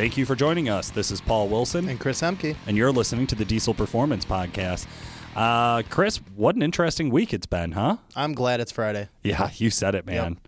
[0.00, 0.88] Thank you for joining us.
[0.88, 2.56] This is Paul Wilson, And Chris Hemke.
[2.66, 4.86] and you're listening to the Diesel Performance Podcast.
[5.34, 7.98] Uh, Chris, what an interesting week it's been, huh?
[8.16, 9.08] I'm glad it's Friday.
[9.22, 10.38] Yeah, you said it, man.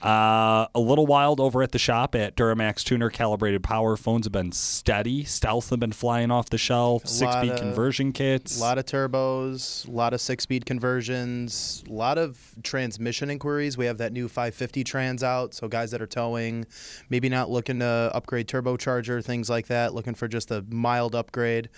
[0.00, 3.96] Uh, a little wild over at the shop at Duramax Tuner Calibrated Power.
[3.96, 5.24] Phones have been steady.
[5.24, 7.04] Stealth have been flying off the shelf.
[7.08, 8.58] Six speed of- conversion kits.
[8.58, 13.76] A lot of turbos, a lot of six speed conversions, a lot of transmission inquiries.
[13.76, 15.52] We have that new 550 trans out.
[15.52, 16.64] So, guys that are towing,
[17.10, 21.70] maybe not looking to upgrade turbocharger, things like that, looking for just a mild upgrade.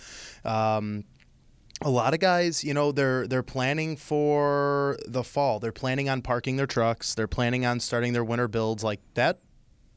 [0.45, 1.05] Um,
[1.83, 5.61] a lot of guys, you know, they're they're planning for the fall.
[5.61, 7.15] They're planning on parking their trucks.
[7.15, 8.85] They're planning on starting their winter builds.
[8.85, 9.39] Like that,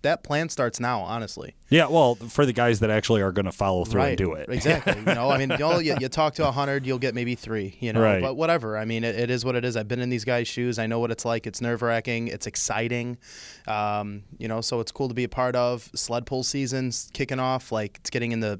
[0.01, 1.01] that plan starts now.
[1.01, 4.33] Honestly, yeah, well, for the guys that actually are going to follow through and do
[4.33, 4.47] it.
[4.49, 4.95] Exactly.
[4.97, 7.77] you know, I mean, you, know, you, talk to a hundred, you'll get maybe three.
[7.79, 8.21] You know, Right.
[8.21, 8.77] but whatever.
[8.77, 9.75] I mean, it, it is what it is.
[9.75, 10.79] I've been in these guys' shoes.
[10.79, 11.47] I know what it's like.
[11.47, 12.27] It's nerve wracking.
[12.29, 13.17] It's exciting.
[13.67, 15.89] Um, you know, so it's cool to be a part of.
[15.95, 17.71] Sled pull season's kicking off.
[17.71, 18.59] Like it's getting in the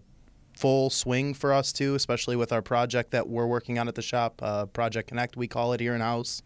[0.55, 4.01] full swing for us too, especially with our project that we're working on at the
[4.01, 6.41] shop, uh, Project Connect, we call it here in house.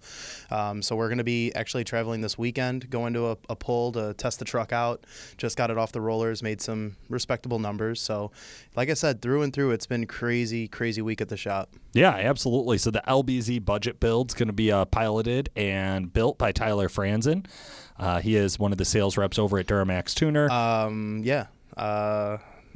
[0.50, 3.92] Um, so we're going to be actually traveling this weekend, going to a, a pull
[3.94, 5.06] to test the truck out.
[5.38, 8.02] Just got it off the rollers, made some respectable numbers.
[8.02, 8.32] So,
[8.76, 11.70] like I said, through and through, it's been crazy, crazy week at the shop.
[11.94, 12.78] Yeah, absolutely.
[12.78, 16.90] So the LBZ budget build is going to be uh, piloted and built by Tyler
[16.90, 17.46] Franzen.
[18.00, 20.50] Uh, he is one of the sales reps over at Duramax Tuner.
[20.52, 21.48] Um, yeah.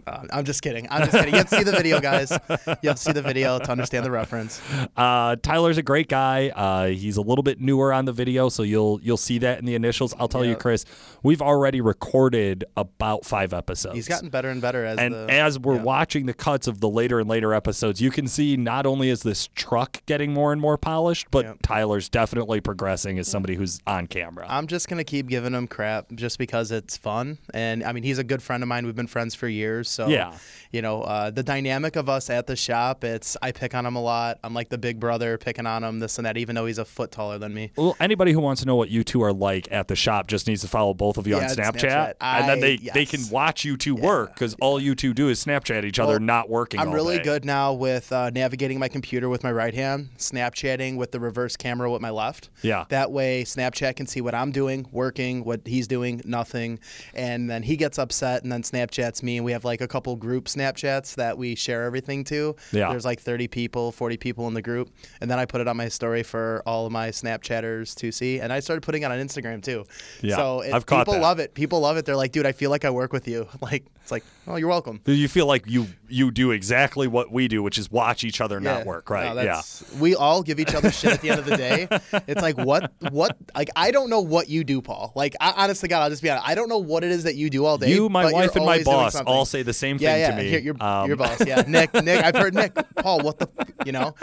[0.08, 0.88] Uh, I'm just kidding.
[0.90, 1.34] I'm just kidding.
[1.34, 2.32] You have to see the video, guys.
[2.32, 4.62] You have to see the video to understand the reference.
[4.96, 6.50] Uh, Tyler's a great guy.
[6.50, 9.66] Uh, he's a little bit newer on the video, so you'll you'll see that in
[9.66, 10.14] the initials.
[10.20, 10.86] I'll tell you, Chris,
[11.24, 13.96] we've already recorded about five episodes.
[13.96, 15.84] He's gotten better and better as and the, as we're yeah.
[15.84, 19.24] watching the cuts of the later and later episodes, you can see not only is
[19.24, 21.58] this truck getting more and more polished, but Yep.
[21.64, 24.46] Tyler's definitely progressing as somebody who's on camera.
[24.48, 28.20] I'm just gonna keep giving him crap just because it's fun, and I mean he's
[28.20, 28.86] a good friend of mine.
[28.86, 30.34] We've been friends for years, so Yeah.
[30.72, 33.04] You know uh, the dynamic of us at the shop.
[33.04, 34.40] It's I pick on him a lot.
[34.42, 36.86] I'm like the big brother picking on him, this and that, even though he's a
[36.86, 37.72] foot taller than me.
[37.76, 40.48] Well, anybody who wants to know what you two are like at the shop just
[40.48, 42.14] needs to follow both of you on Yeah, Snapchat, Snapchat.
[42.22, 45.28] and then I- they they can watch you two work because all you two do
[45.28, 46.80] is Snapchat each other, Well, not working.
[46.80, 47.24] I'm all really day.
[47.26, 51.56] good now with uh, navigating my computer with my right hand, Snapchatting with the reverse
[51.58, 52.50] camera with my left.
[52.62, 52.86] Yeah.
[52.90, 56.80] That way, Snapchat can see what I'm doing, working, what he's doing, nothing.
[57.14, 59.38] And then he gets upset and then Snapchats me.
[59.38, 62.58] And we have like a couple group Snapchats that we share everything to.
[62.74, 62.90] Yeah.
[62.90, 64.90] There's like 30 people, 40 people in the group.
[65.22, 68.40] And then I put it on my story for all of my Snapchatters to see.
[68.42, 69.86] And I started putting it on Instagram too.
[70.22, 71.22] Yeah, So it, I've caught people that.
[71.22, 71.54] love it.
[71.54, 72.06] People love it.
[72.06, 73.48] They're like, dude, I feel like I work with you.
[73.62, 75.00] Like, it's like, oh, you're welcome.
[75.06, 78.42] Do you feel like you you do exactly what we do, which is watch each
[78.42, 79.36] other not work, right?
[79.36, 79.62] No, yeah.
[80.00, 81.88] We all give each other shit at the end of the day.
[82.28, 85.12] It's like what what like I don't know what you do, Paul.
[85.16, 86.48] Like I, honest to God, I'll just be honest.
[86.48, 87.92] I don't know what it is that you do all day.
[87.92, 90.30] You, my wife, and my boss all say the same yeah, thing yeah.
[90.32, 90.50] to me.
[90.50, 92.24] Here, your, Um, your boss, yeah, Nick, Nick.
[92.24, 93.22] I've heard Nick, Paul.
[93.22, 93.50] What the,
[93.86, 94.16] you know?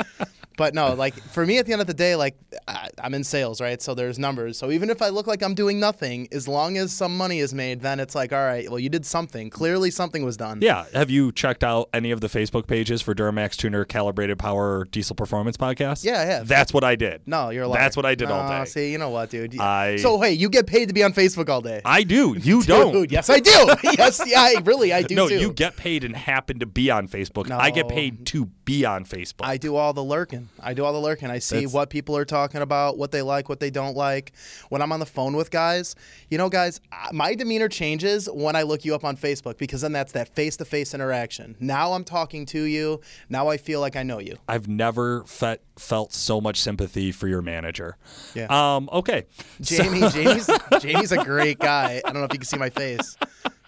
[0.59, 2.37] But no, like for me, at the end of the day, like
[2.67, 3.81] I, I'm in sales, right?
[3.81, 4.59] So there's numbers.
[4.59, 7.55] So even if I look like I'm doing nothing, as long as some money is
[7.55, 9.51] made, then it's like, all right, well, you did something.
[9.51, 10.59] Clearly, something was done.
[10.61, 10.85] Yeah.
[10.95, 15.15] Have you checked out any of the Facebook pages for Duramax Tuner Calibrated Power Diesel
[15.15, 16.05] Performance Podcast?
[16.05, 16.49] Yeah, I have.
[16.49, 17.23] That's what I did.
[17.27, 17.79] No, you're liar.
[17.79, 18.65] That's what I did all day.
[18.65, 19.57] See, you know what, dude?
[19.61, 21.81] I- So hey, you get paid to be on Facebook all day.
[21.85, 22.37] I do.
[22.37, 23.11] You don't.
[23.13, 23.51] Yes, I do.
[23.97, 25.39] yes, yeah, I really, I do no, too.
[25.39, 27.49] you get paid and happen to be on Facebook.
[27.49, 29.45] I get paid to be on Facebook.
[29.45, 30.48] I do all the lurking.
[30.61, 31.31] I do all the lurking.
[31.31, 34.33] I see That's- what people are talking about, what they like, what they don't like.
[34.71, 35.95] When I'm on the phone with guys,
[36.31, 39.83] you know, guys, I- my demeanor changes when I look you up on Facebook because
[39.83, 41.55] then that's that face to face interaction.
[41.61, 43.01] Now I'm talking to you.
[43.29, 44.37] Now I feel like I know you.
[44.49, 47.97] I've never fe- felt so much sympathy for your manager.
[48.35, 48.47] Yeah.
[48.51, 48.89] Um.
[48.93, 49.27] Okay.
[49.63, 52.03] So- Jamie, Jamie's, Jamie's a great guy.
[52.05, 53.17] I don't know if you can see my face,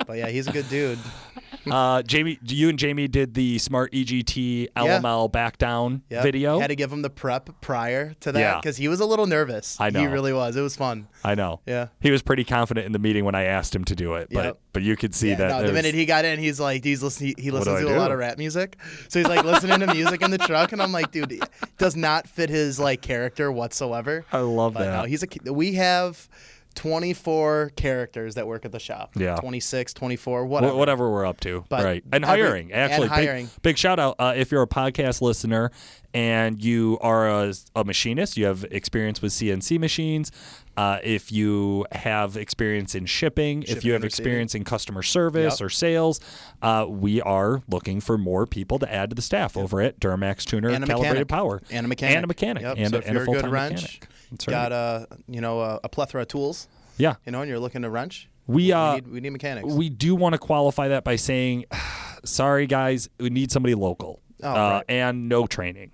[0.07, 0.99] but yeah, he's a good dude.
[1.71, 6.23] uh, Jamie, you and Jamie did the Smart EGT LML back down Yep.
[6.23, 6.59] video.
[6.61, 8.57] Had to give him the prep prior to that Yeah.
[8.61, 9.77] because he was a little nervous.
[9.81, 10.57] I know He really was.
[10.57, 11.09] It was fun.
[11.25, 11.61] I know.
[11.67, 11.89] Yeah.
[12.01, 14.45] He was pretty confident in the meeting when I asked him to do it, but
[14.45, 14.59] Yep.
[14.73, 15.49] but you could see Yeah, that.
[15.63, 17.35] no, the minute he got in, he's like, he's listening.
[17.37, 17.95] He do listens to do?
[17.95, 18.77] a lot of rap music,
[19.09, 21.49] so he's like listening to music in the truck, and I'm like, dude, it
[21.79, 24.25] does not fit his like character whatsoever.
[24.33, 25.03] I love But that.
[25.03, 25.53] no, he's a.
[25.53, 26.29] We have
[26.75, 29.13] 24 characters that work at the shop.
[29.17, 29.37] Yeah.
[29.37, 30.75] 26, 24, Wh- whatever.
[30.75, 32.05] whatever we're up to, But right?
[32.13, 33.47] And every- hiring, actually, and hiring.
[33.47, 35.71] Big, big shout out uh, if you're a podcast listener
[36.13, 40.33] and you are a, a machinist, you have experience with CNC machines.
[40.77, 45.67] Uh, if you have experience in shipping, if you have experience in customer service Yep.
[45.67, 46.21] or sales,
[46.63, 50.45] uh, we are looking for more people to add to the staff over at Duramax
[50.45, 51.29] Tuner And a Calibrated mechanic.
[51.29, 52.17] Power And a mechanic.
[52.17, 52.75] and a mechanic Yep.
[52.79, 54.39] and, so a, if and you're a good full-time wrench, mechanic.
[54.39, 54.53] That's right.
[54.53, 56.69] got a you know a, a plethora of tools.
[56.99, 57.15] Yeah.
[57.25, 58.29] You know, and you're looking to wrench.
[58.47, 59.73] We uh we, need, we need mechanics.
[59.73, 61.67] we do want to qualify that by saying,
[62.25, 64.85] sorry guys, we need somebody local Oh, uh, right.
[64.89, 65.91] and no training.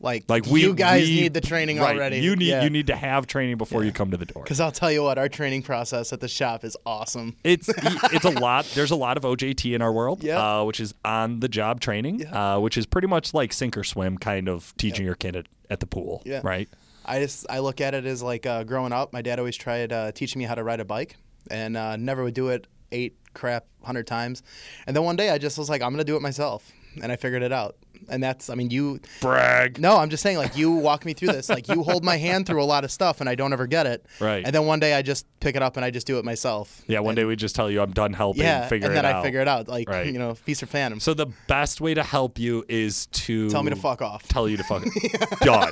[0.00, 2.18] like, Like we, you guys we- need the training right, already.
[2.18, 4.42] You need you need to have training before you come to the door.
[4.42, 7.36] Because I'll tell you what, our training process at the shop is awesome.
[7.44, 7.68] It's
[8.12, 8.64] it's a lot.
[8.74, 10.60] There's a lot of OJT in our world, Yeah.
[10.60, 13.84] uh, which is on the job training, uh, which is pretty much like sink or
[13.84, 16.40] swim, kind of teaching your kid at, at the pool, Yeah.
[16.42, 16.68] right?
[17.04, 19.12] I just I look at it as like uh, growing up.
[19.12, 21.16] My dad always tried uh, teaching me how to ride a bike,
[21.50, 24.42] and uh, never would do it eight crap hundred times.
[24.86, 26.70] And then one day I just was like, I'm gonna do it myself,
[27.02, 27.76] and I figured it out.
[28.08, 28.98] And that's I mean you.
[29.20, 29.78] Brag.
[29.78, 31.48] No, I'm just saying like you walk me through this.
[31.48, 33.86] Like you hold my hand through a lot of stuff, and I don't ever get
[33.86, 34.04] it.
[34.20, 34.44] Right.
[34.44, 36.82] And then one day I just pick it up and I just do it myself.
[36.88, 39.04] Yeah, one And- day we just tell you I'm done helping, Yeah, figure and then
[39.06, 39.14] out.
[39.16, 39.68] I figure it out.
[39.68, 40.06] Like Right.
[40.12, 40.98] you know, feast or phantom.
[40.98, 44.26] So the best way to help you is to Tell me to fuck off.
[44.26, 44.82] Tell you to fuck
[45.40, 45.40] off.
[45.40, 45.70] done.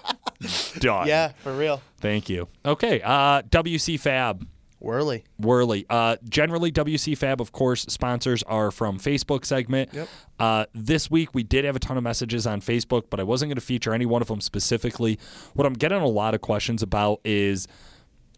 [0.81, 1.07] done.
[1.07, 1.81] Yeah, for real.
[2.01, 2.49] Thank you.
[2.65, 3.01] Okay.
[3.03, 4.47] Uh, WC Fab.
[4.81, 5.25] Whirly.
[5.39, 5.85] Worley.
[5.91, 9.93] Uh, generally, WC Fab, of course, sponsors are from Facebook segment.
[9.93, 10.09] Yep.
[10.39, 13.51] Uh, this week, we did have a ton of messages on Facebook, but I wasn't
[13.51, 15.19] going to feature any one of them specifically.
[15.53, 17.69] What I'm getting a lot of questions about is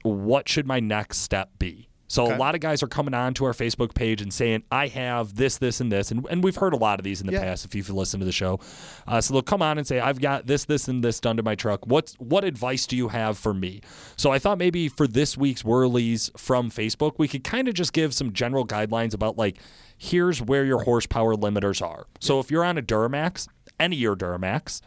[0.03, 1.89] what should my next step be?
[2.13, 2.35] So Okay.
[2.35, 5.37] a lot of guys are coming on to our Facebook page and saying, I have
[5.37, 6.11] this, this, and this.
[6.11, 7.41] And, and we've heard a lot of these in the Yeah.
[7.41, 8.61] past if you've listened to the show.
[9.07, 11.43] Uh, so they'll come on and say, I've got this, this, and this done to
[11.43, 11.87] my truck.
[11.87, 13.81] What's what advice do you have for me?
[14.19, 17.95] So I thought maybe for this week's Whirlies from Facebook, we could kind of just
[17.95, 19.57] give some general guidelines about like,
[19.97, 22.07] here's where your horsepower limiters are.
[22.21, 23.49] So if you're on a Duramax,
[23.81, 24.83] any of your Duramax,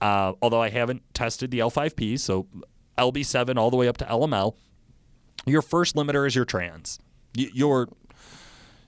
[0.00, 2.46] uh, although I haven't tested the L5P, so
[2.96, 4.54] LB7 all the way up to LML,
[5.46, 6.98] your first limiter is your trans.
[7.36, 7.88] Y- You're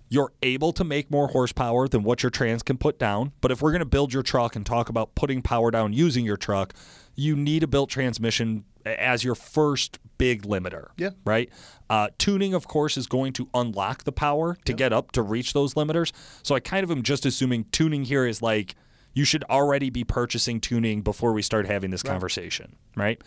[0.08, 3.32] you're able to make more horsepower than what your trans can put down.
[3.40, 6.26] But if we're going to build your truck and talk about putting power down using
[6.26, 6.74] your truck,
[7.14, 10.88] you need a built transmission as your first big limiter.
[10.98, 11.10] Yeah.
[11.24, 11.48] Right.
[11.88, 15.54] Uh, tuning, of course, is going to unlock the power to get up to reach
[15.54, 16.12] those limiters.
[16.42, 18.74] So I kind of am just assuming tuning here is like
[19.14, 22.76] you should already be purchasing tuning before we start having this conversation.
[22.94, 23.18] Right.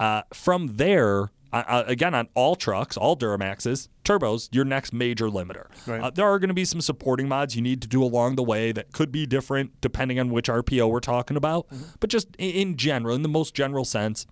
[0.00, 1.30] Uh, from there.
[1.52, 5.66] Uh, again, on all trucks, all Duramaxes, turbos, your next major limiter.
[5.86, 6.00] Right.
[6.00, 8.42] Uh, there are going to be some supporting mods you need to do along the
[8.42, 11.66] way that could be different depending on which RPO we're talking about.
[12.00, 14.26] But just in, in general, in the most general sense,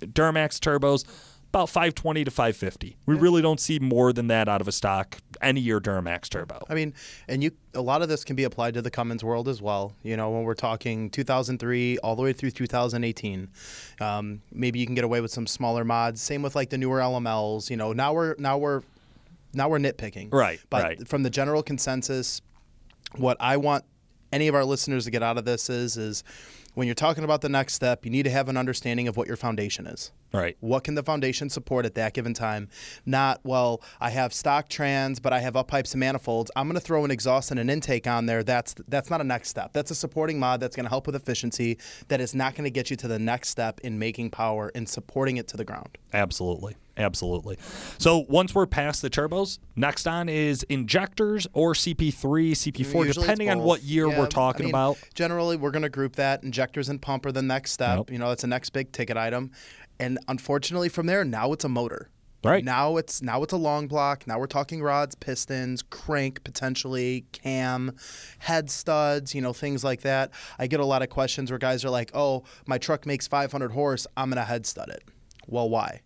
[0.00, 1.04] Duramax turbos,
[1.48, 2.96] about 520 to 550.
[3.06, 6.64] We really don't see more than that out of a stock any year Duramax turbo.
[6.68, 6.92] I mean,
[7.26, 9.94] and you a lot of this can be applied to the Cummins world as well.
[10.02, 13.48] You know, when we're talking 2003 all the way through 2018,
[14.00, 16.20] um, maybe you can get away with some smaller mods.
[16.20, 17.70] Same with like the newer LMLs.
[17.70, 18.82] You know, now we're now we're
[19.54, 20.32] now we're nitpicking.
[20.32, 21.08] Right, But right.
[21.08, 22.42] from the general consensus,
[23.16, 23.84] what I want
[24.32, 26.24] any of our listeners to get out of this is is
[26.78, 29.26] when you're talking about the next step, you need to have an understanding of what
[29.26, 30.12] your foundation is.
[30.32, 30.56] Right.
[30.60, 32.68] What can the foundation support at that given time?
[33.04, 36.52] Not, well, I have stock trans, but I have up pipes and manifolds.
[36.54, 38.44] I'm going to throw an exhaust and an intake on there.
[38.44, 39.72] That's that's not a next step.
[39.72, 41.78] That's a supporting mod that's going to help with efficiency.
[42.06, 44.88] That is not going to get you to the next step in making power and
[44.88, 45.98] supporting it to the ground.
[46.12, 46.76] Absolutely.
[46.98, 47.56] Absolutely.
[47.98, 52.12] So once we're past the turbos, next on is injectors or CP3,
[52.52, 54.98] CP4, Usually depending on what year Yeah, we're talking I mean, about.
[55.14, 57.98] Generally, we're going to group that injectors and pump are the next step.
[57.98, 58.10] Yep.
[58.10, 59.52] You know, it's the next big ticket item,
[60.00, 62.10] and unfortunately, from there now it's a motor.
[62.44, 62.64] Right.
[62.64, 64.24] now it's now it's a long block.
[64.28, 67.96] Now we're talking rods, pistons, crank potentially, cam,
[68.38, 70.30] head studs, you know things like that.
[70.56, 73.72] I get a lot of questions where guys are like, "Oh, my truck makes 500
[73.72, 74.06] horse.
[74.16, 75.02] I'm gonna head stud it."
[75.48, 76.02] Well, why?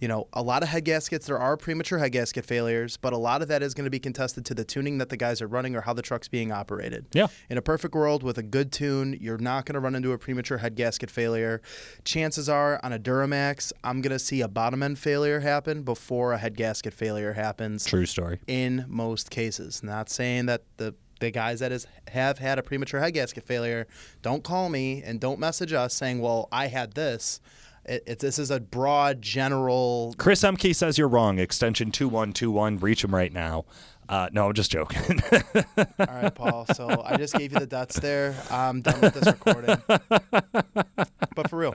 [0.00, 3.16] You know, a lot of head gaskets, there are premature head gasket failures, but a
[3.16, 5.46] lot of that is going to be contested to the tuning that the guys are
[5.46, 7.06] running or how the truck's being operated.
[7.12, 7.28] Yeah.
[7.48, 10.18] In a perfect world with a good tune, you're not going to run into a
[10.18, 11.62] premature head gasket failure.
[12.04, 16.32] Chances are on a Duramax, I'm going to see a bottom end failure happen before
[16.32, 18.40] a head gasket failure happens True story.
[18.46, 19.82] in most cases.
[19.82, 23.86] Not saying that the the guys that is have had a premature head gasket failure
[24.20, 27.40] don't call me and don't message us saying, "Well, I had this."
[27.86, 30.14] It, it, this is a broad, general.
[30.16, 31.38] Chris Emke says you're wrong.
[31.38, 32.78] Extension 2121.
[32.78, 33.64] Reach him right now.
[34.08, 35.20] Uh, no, I'm just joking.
[35.78, 36.66] All right, Paul.
[36.74, 38.34] So I just gave you the dots there.
[38.50, 39.76] I'm done with this recording.
[39.88, 41.74] but for real,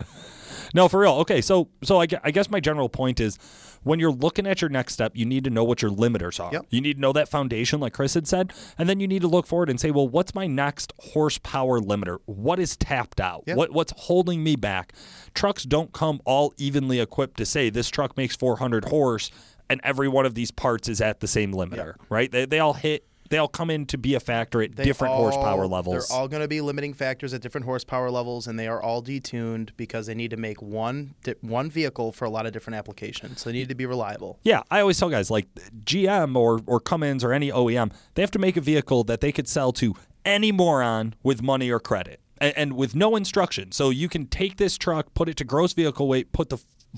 [0.74, 1.14] No, for real.
[1.14, 3.38] Okay, so so I, I guess my general point is
[3.84, 6.52] when you're looking at your next step, you need to know what your limiters are.
[6.52, 6.66] Yep.
[6.70, 9.28] You need to know that foundation, like Chris had said, and then you need to
[9.28, 12.20] look forward and say, well, what's my next horsepower limiter?
[12.26, 13.44] What is tapped out?
[13.48, 13.58] Yep.
[13.58, 14.94] What what's holding me back?
[15.34, 19.32] Trucks don't come all evenly equipped to say this truck makes 400 horse,
[19.70, 22.32] and every one of these parts is at the same limiter, right?
[22.32, 25.14] They they all hit they all come in to be a factor at They different
[25.14, 26.08] all- horsepower levels.
[26.10, 29.02] They're all going to be limiting factors at different horsepower levels, and they are all
[29.02, 33.42] detuned because they need to make one one vehicle for a lot of different applications.
[33.42, 34.40] So they need to be reliable.
[34.44, 35.48] Yeah, I always tell guys like
[35.84, 39.32] GM or or Cummins or any OEM, they have to make a vehicle that they
[39.32, 39.96] could sell to
[40.26, 43.72] any moron with money or credit and, and with no instruction.
[43.72, 46.58] So you can take this truck, put it to gross vehicle weight, put the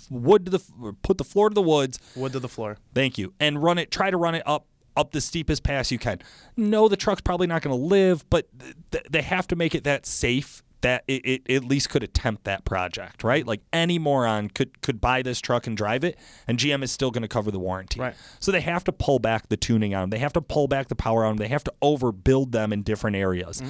[0.09, 1.99] wood to the put the floor to the woods.
[2.15, 2.77] Wood to the floor.
[2.93, 3.91] Thank you, and run it.
[3.91, 6.19] Try to run it up up the steepest pass you can.
[6.57, 8.47] No, the truck's probably not going to live, but
[8.91, 12.43] th- they have to make it that safe that it, it at least could attempt
[12.43, 13.45] that project, right?
[13.45, 16.17] Like any moron could could buy this truck and drive it,
[16.47, 17.99] and GM is still going to cover the warranty.
[17.99, 18.15] Right.
[18.39, 20.09] So they have to pull back the tuning on them.
[20.09, 21.37] They have to pull back the power on them.
[21.37, 23.61] They have to overbuild them in different areas.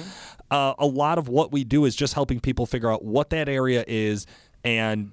[0.50, 3.48] Uh, a lot of what we do is just helping people figure out what that
[3.48, 4.26] area is
[4.64, 5.12] and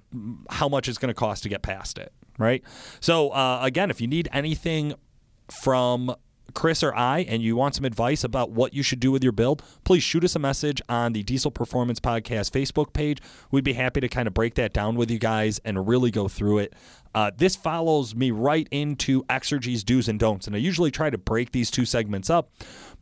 [0.50, 2.14] how much it's going to cost to get past it.
[2.38, 2.64] Right.
[3.02, 4.94] So uh, again, if you need anything
[5.52, 6.16] from
[6.54, 9.32] Chris or I and you want some advice about what you should do with your
[9.32, 13.20] build, please shoot us a message on the Diesel Performance Podcast Facebook page.
[13.52, 16.28] We'd be happy to kind of break that down with you guys and really go
[16.28, 16.74] through it.
[17.14, 21.18] Uh, this follows me right into Exergy's do's and don'ts, and I usually try to
[21.18, 22.52] break these two segments up.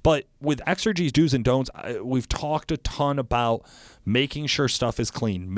[0.01, 1.69] But with Exergy's do's and don'ts,
[2.01, 3.65] we've talked a ton about
[4.05, 5.53] making sure stuff is clean.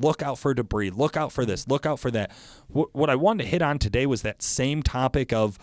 [0.00, 0.90] Look out for debris.
[0.90, 1.66] Look out for this.
[1.66, 2.30] Look out for that.
[2.68, 5.58] What I wanted to hit on today was that same topic of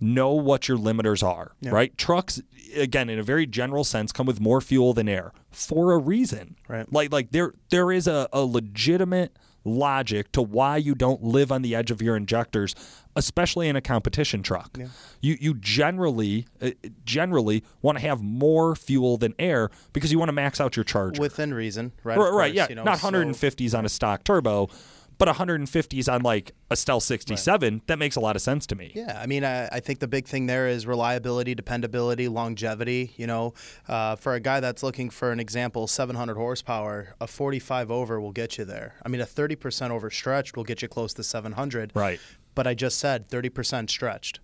[0.00, 1.96] know what your limiters are, right?
[1.98, 2.40] Trucks,
[2.74, 6.56] again, in a very general sense, come with more fuel than air for a reason.
[6.68, 6.90] Right.
[6.92, 11.60] Like like there there is a, a legitimate logic to why you don't live on
[11.62, 12.74] the edge of your injectors,
[13.14, 14.76] especially in a competition truck.
[14.78, 14.86] Yeah.
[15.20, 16.70] You you generally uh,
[17.04, 20.84] generally want to have more fuel than air because you want to max out your
[20.84, 21.20] charger.
[21.20, 22.16] Within reason, right?
[22.16, 24.68] right, right, course, yeah, you know, not so- 150s on a stock turbo,
[25.20, 27.82] but 150s on like a Stealth 67.
[27.86, 28.90] That makes a lot of sense to me.
[28.94, 33.12] Yeah, I mean, I, I think the big thing there is reliability, dependability, longevity.
[33.16, 33.52] You know,
[33.86, 38.32] uh, for a guy that's looking for an example, 700 horsepower, a 45 over will
[38.32, 38.94] get you there.
[39.04, 41.92] I mean, a 30% overstretched will get you close to 700.
[41.94, 42.18] Right.
[42.54, 44.40] But I just said 30% stretched.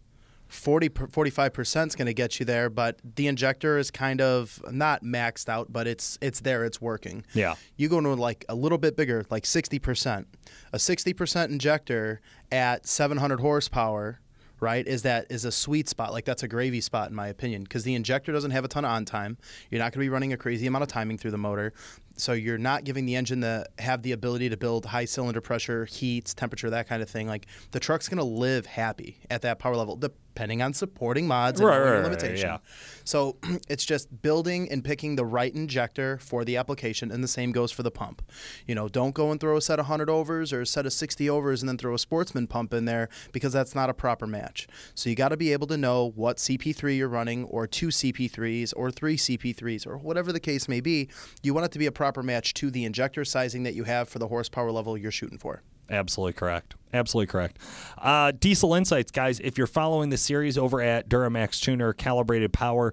[0.49, 5.03] 40 45% is going to get you there, but the injector is kind of not
[5.03, 7.25] maxed out, but it's it's there, it's working.
[7.35, 7.57] Yeah.
[7.77, 10.27] You go to like a little bit bigger, like 60%.
[10.73, 12.21] A 60% injector
[12.53, 14.21] at 700 horsepower,
[14.61, 14.87] right?
[14.87, 16.13] Is that is a sweet spot.
[16.13, 18.85] Like that's a gravy spot in my opinion because the injector doesn't have a ton
[18.85, 19.37] of on time.
[19.71, 21.73] You're not going to be running a crazy amount of timing through the motor.
[22.17, 25.85] So you're not giving the engine the have the ability to build high cylinder pressure,
[25.85, 27.27] heats, temperature, that kind of thing.
[27.27, 29.97] Like the truck's going to live happy at that power level
[30.37, 32.59] depending on supporting mods and Right, right, right, yeah.
[33.05, 33.39] So
[33.71, 37.73] it's just building and picking the right injector for the application, and the same goes
[37.73, 38.21] for the pump.
[38.67, 40.93] You know, don't go and throw a set of 100 overs or a set of
[40.93, 44.27] 60 overs and then throw a sportsman pump in there because that's not a proper
[44.27, 44.67] match.
[44.95, 48.75] So you got to be able to know what CP3 you're running, or two CP3s,
[48.77, 51.09] or three CP3s, or whatever the case may be.
[51.43, 54.11] You want it to be a proper match to the injector sizing that you have
[54.11, 55.63] for the horsepower level you're shooting for.
[55.91, 56.75] Absolutely correct.
[56.93, 57.59] Absolutely correct.
[57.99, 59.41] Uh, Diesel Insights, guys.
[59.41, 62.93] If you're following the series over at Duramax Tuner Calibrated Power,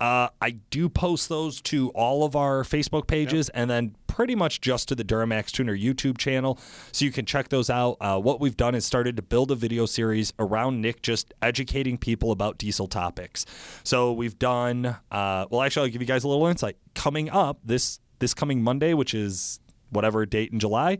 [0.00, 4.60] uh, I do post those to all of our Facebook pages and then pretty much
[4.60, 6.58] just to the Duramax Tuner YouTube channel.
[6.90, 7.96] So you can check those out.
[8.00, 11.98] Uh, what we've done is started to build a video series around Nick just educating
[11.98, 13.44] people about diesel topics.
[13.84, 16.76] So we've done, uh, well, actually, I'll give you guys a little insight.
[16.94, 19.60] Coming up this this coming Monday, which is
[19.90, 20.98] whatever date in July,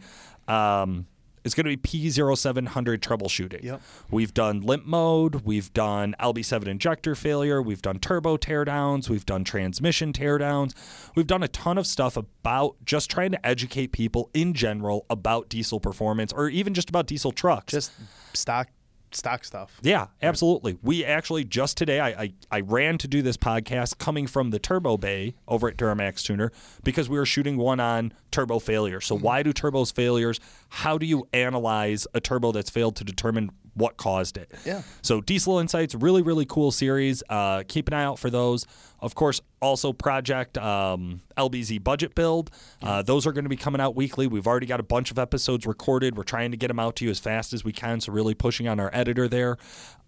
[0.49, 1.07] um,
[1.45, 3.63] it's going to be P0700 troubleshooting.
[3.63, 3.83] Yep.
[4.11, 5.43] We've done limp mode.
[5.47, 7.63] We've done LB7 injector failure.
[7.63, 9.09] We've done turbo teardowns.
[9.09, 10.75] We've done transmission teardowns.
[11.15, 15.49] We've done a ton of stuff about just trying to educate people in general about
[15.49, 17.73] diesel performance or even just about diesel trucks.
[17.73, 17.93] Just
[18.35, 18.69] stock
[19.13, 19.79] stock stuff.
[19.83, 20.79] Yeah, absolutely.
[20.83, 24.59] We actually just today I, I I ran to do this podcast coming from the
[24.59, 26.53] Turbo Bay over at Duramax Tuner
[26.85, 29.01] because we were shooting one on turbo failure.
[29.01, 30.41] So why do turbos failures?
[30.69, 34.53] How do you analyze a turbo that's failed to determine what caused it?
[34.65, 34.83] Yeah.
[35.03, 37.23] So Diesel Insights, really really cool series.
[37.29, 38.67] Uh, keep an eye out for those.
[39.03, 42.51] Of course, also Project um, LBZ Budget Build.
[42.83, 44.27] Uh, those are going to be coming out weekly.
[44.27, 46.17] We've already got a bunch of episodes recorded.
[46.17, 48.01] We're trying to get them out to you as fast as we can.
[48.01, 49.57] So really pushing on our editor there.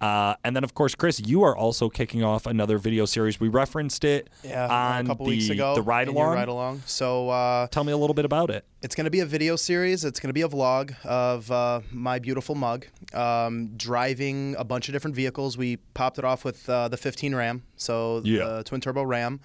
[0.00, 3.38] Uh, and then of course, Chris, you are also kicking off another video series.
[3.38, 5.74] We referenced it Yeah, on a couple the, weeks ago.
[5.74, 6.34] the ride along.
[6.34, 6.82] Ride along.
[6.86, 8.64] So uh, Tell me a little bit about it.
[8.82, 10.04] It's going to be a video series.
[10.04, 14.88] It's going to be a vlog of uh, my beautiful mug um, driving a bunch
[14.88, 15.56] of different vehicles.
[15.56, 18.44] We popped it off with uh, the 15 Ram, so Yeah.
[18.44, 19.40] the twin turbo Ram,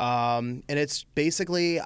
[0.00, 1.80] um, and it's basically.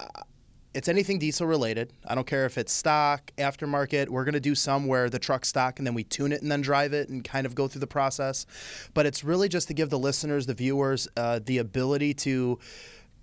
[0.75, 1.93] it's anything diesel related.
[2.07, 4.09] I don't care if it's stock, aftermarket.
[4.09, 6.51] We're going to do some where the truck's stock and then we tune it and
[6.51, 8.47] then drive it and kind of go through the process.
[8.95, 12.59] But it's really just to give the listeners, the viewers, uh, the ability to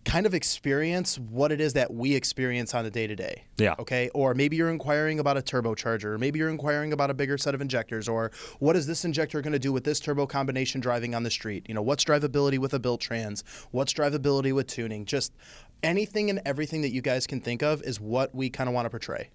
[0.06, 3.44] kind of experience what it is that we experience on a day to day.
[3.58, 3.76] Yeah.
[3.80, 4.10] Okay.
[4.14, 7.54] Or maybe you're inquiring about a turbocharger, or maybe you're inquiring about a bigger set
[7.54, 11.14] of injectors, or what is this injector going to do with this turbo combination driving
[11.16, 11.66] on the street?
[11.68, 13.44] You know, what's drivability with a built trans?
[13.72, 15.06] What's drivability with tuning?
[15.06, 15.34] Just
[15.84, 18.86] anything and everything that you guys can think of is what we kind of want
[18.86, 19.30] to portray.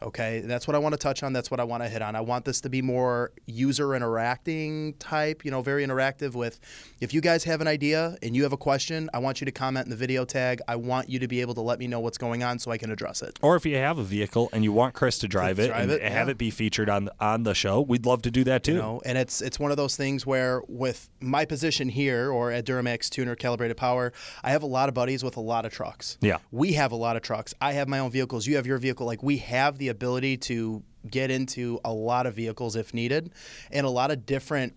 [0.00, 1.32] Okay, that's what I want to touch on.
[1.32, 2.14] That's what I want to hit on.
[2.14, 6.60] I want this to be more user interacting type, you know, very interactive with
[7.00, 9.50] if you guys have an idea and you have a question, I want you to
[9.50, 10.60] comment in the video tag.
[10.68, 12.78] I want you to be able to let me know what's going on so I
[12.78, 13.38] can address it.
[13.42, 15.90] Or if you have a vehicle and you want Chris to drive it drive and
[15.90, 16.32] it, have yeah.
[16.32, 18.72] it be featured on on the show, we'd love to do that too.
[18.72, 22.52] You know, and it's it's one of those things where with my position here or
[22.52, 24.12] at Duramax Tuner Calibrated Power,
[24.44, 26.18] I have a lot of buddies with a lot of trucks.
[26.20, 26.38] Yeah.
[26.52, 27.52] We have a lot of trucks.
[27.60, 28.46] I have my own vehicles.
[28.46, 29.04] You have your vehicle.
[29.04, 33.30] Like we have the ability to get into a lot of vehicles if needed
[33.70, 34.74] and a lot of different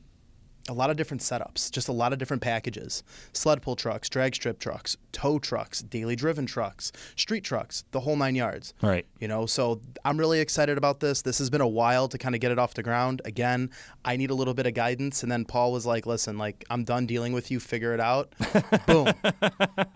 [0.70, 3.04] a lot of different setups, just a lot of different packages.
[3.34, 8.16] Sled pull trucks, drag strip trucks, tow trucks, daily driven trucks, street trucks, the whole
[8.16, 8.74] nine yards.
[8.82, 9.06] Right.
[9.20, 11.24] You know, so I'm really excited about this.
[11.24, 13.22] This has been a while to kind of get it off the ground.
[13.26, 13.72] Again,
[14.06, 15.24] I need a little bit of guidance.
[15.24, 17.60] And then Paul was like, listen, like, I'm done dealing with you.
[17.60, 18.34] Figure it out.
[18.88, 19.08] Boom.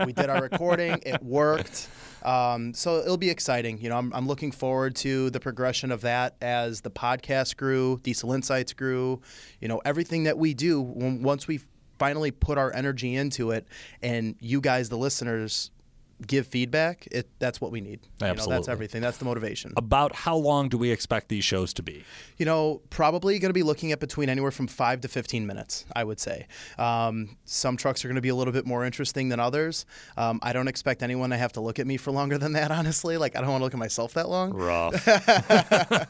[0.06, 1.00] We did our recording.
[1.06, 1.90] It worked.
[2.26, 3.78] Um, so it'll be exciting.
[3.78, 8.00] You know, I'm, I'm looking forward to the progression of that as the podcast grew,
[8.02, 9.22] Diesel Insights grew.
[9.62, 11.62] You know, everything that we do once we
[12.00, 13.68] finally put our energy into it,
[14.02, 15.70] and you guys, the listeners,
[16.26, 17.08] give feedback.
[17.12, 18.00] It that's what we need.
[18.20, 18.56] You know, Absolutely.
[18.58, 19.02] that's everything.
[19.02, 19.74] That's the motivation.
[19.78, 22.04] About how long do we expect these shows to be?
[22.38, 25.86] You know, probably going to be looking at between anywhere from five to 15 minutes,
[25.96, 26.48] I would say.
[26.78, 29.86] Um, some trucks are going to be a little bit more interesting than others.
[30.18, 32.72] Um, I don't expect anyone to have to look at me for longer than that,
[32.80, 33.18] honestly.
[33.18, 34.54] Like, I don't want to look at myself that long.
[34.54, 34.96] Rough.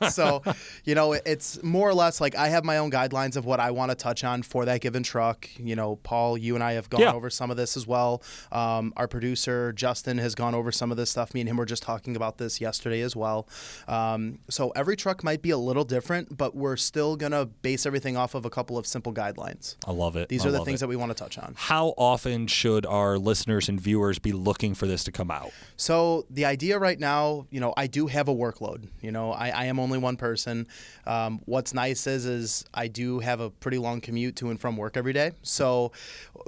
[0.11, 0.41] so,
[0.83, 3.71] you know, it's more or less like I have my own guidelines of what I
[3.71, 5.49] want to touch on for that given truck.
[5.57, 7.13] You know, Paul, you and I have gone Yeah.
[7.13, 8.21] over some of this as well.
[8.51, 11.33] Um, our producer, Justin, has gone over some of this stuff.
[11.33, 13.47] Me and him were just talking about this yesterday as well.
[13.87, 17.85] Um, so, every truck might be a little different, but we're still going to base
[17.85, 19.75] everything off of a couple of simple guidelines.
[19.85, 20.29] I love it.
[20.29, 20.85] These I are the things it.
[20.85, 21.53] that we want to touch on.
[21.57, 25.51] How often should our listeners and viewers be looking for this to come out?
[25.77, 28.87] So the idea right now, you know, I do have a workload.
[29.01, 30.67] You know, I, I am only one person.
[31.05, 34.77] Um, what's nice is, is I do have a pretty long commute to and from
[34.77, 35.31] work every day.
[35.41, 35.91] So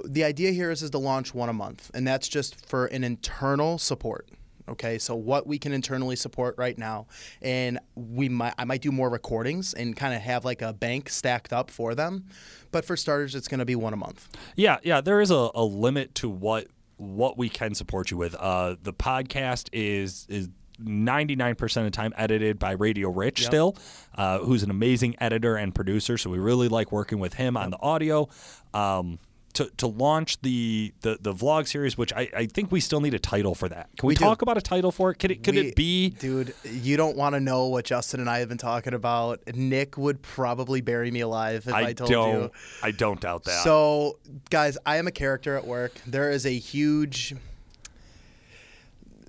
[0.04, 3.04] the idea here is, is to launch one a month, and that's just for an
[3.04, 3.37] internal
[3.78, 4.28] support.
[4.68, 7.06] Okay, so what we can internally support right now,
[7.40, 11.08] and we might I might do more recordings and kind of have like a bank
[11.08, 12.26] stacked up for them,
[12.70, 14.28] but for starters, it's going to be one a month.
[14.56, 15.00] Yeah, yeah.
[15.00, 16.66] There is a, a limit to what
[16.98, 18.34] what we can support you with.
[18.34, 20.48] Uh, the podcast is is.
[20.80, 23.76] 99% of the time edited by Radio Rich still,
[24.14, 26.16] uh, who's an amazing editor and producer.
[26.16, 28.28] So we really like working with him on the audio.
[28.72, 29.18] Um,
[29.58, 33.14] to, to launch the, the, the vlog series, which I, I think we still need
[33.14, 33.88] a title for that.
[33.98, 34.24] Can we, We do.
[34.24, 35.16] talk about a title for it?
[35.18, 38.28] Could it could We- it be dude you don't want to know what justin and
[38.30, 42.42] i have been talking about nick would probably bury me alive if i, told don't
[42.42, 42.50] you
[42.82, 43.62] I don't doubt that.
[43.64, 44.18] so
[44.50, 47.34] guys i am a character at work there is a huge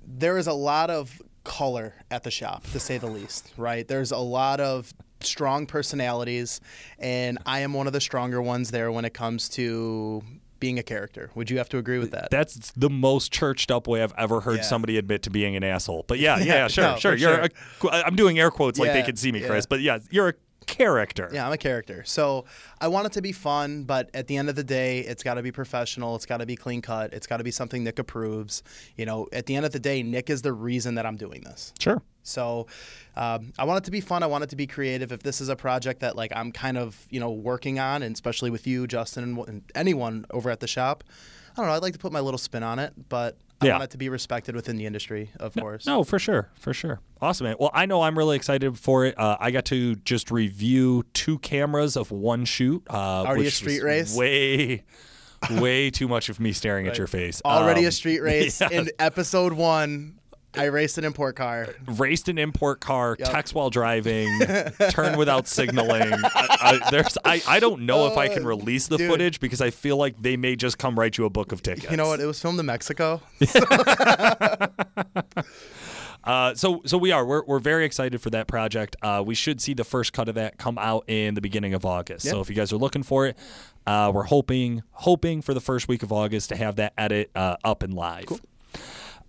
[0.06, 4.12] there is a lot of color at the shop to say the least right there's
[4.12, 6.60] a lot of strong personalities
[6.98, 10.22] and i am one of the stronger ones there when it comes to
[10.58, 13.86] being a character would you have to agree with that That's the most churched up
[13.86, 14.62] way I've ever heard Yeah.
[14.62, 16.04] somebody admit to being an asshole.
[16.06, 17.14] But yeah, yeah, Yeah, sure, no, sure.
[17.14, 17.48] You're
[17.80, 17.90] sure.
[17.90, 19.46] A, I'm doing air quotes like they can see me, yeah.
[19.46, 19.64] Chris.
[19.64, 20.34] But yeah, you're a
[20.66, 21.30] character.
[21.32, 22.02] Yeah, I'm a character.
[22.04, 22.44] So
[22.78, 25.34] I want it to be fun, but at the end of the day, it's got
[25.34, 26.14] to be professional.
[26.14, 27.14] It's got to be clean cut.
[27.14, 28.62] It's got to be something Nick approves.
[28.96, 31.40] You know, at the end of the day, Nick is the reason that I'm doing
[31.40, 31.72] this.
[31.78, 32.02] Sure.
[32.22, 32.66] So
[33.16, 34.22] um, I want it to be fun.
[34.22, 35.10] I want it to be creative.
[35.12, 38.14] If this is a project that like I'm kind of you know working on, and
[38.14, 41.04] especially with you, Justin, and, and anyone over at the shop,
[41.52, 41.72] I don't know.
[41.72, 43.72] I'd like to put my little spin on it, but I Yeah.
[43.72, 45.84] want it to be respected within the industry, of course.
[45.86, 47.00] No, for sure, for sure.
[47.20, 47.56] Awesome, man.
[47.60, 49.18] Well, I know I'm really excited for it.
[49.18, 52.82] Uh, I got to just review two cameras of one shoot.
[52.88, 54.16] Uh, Already a street race?
[54.16, 54.84] Way,
[55.50, 57.42] way too much of me staring at your face.
[57.44, 58.68] Already Um, a street race yeah.
[58.70, 60.19] in episode one.
[60.54, 61.68] I raced an import car.
[61.86, 63.28] raced an import car, Yep.
[63.30, 64.28] text while driving,
[64.90, 66.12] turn without signaling.
[66.12, 69.10] I, I, there's, I, I don't know if I can release the Uh, dude.
[69.10, 71.90] footage because I feel like they may just come write you a book of tickets.
[71.90, 72.20] You know what?
[72.20, 73.20] It was filmed in Mexico.
[76.22, 78.94] Uh, so so we are we're, we're very excited for that project.
[79.00, 81.86] Uh, we should see the first cut of that come out in the beginning of
[81.86, 82.28] August.
[82.28, 83.38] So if you guys are looking for it,
[83.86, 87.56] uh, we're hoping hoping for the first week of August to have that edit uh,
[87.64, 88.26] up and live.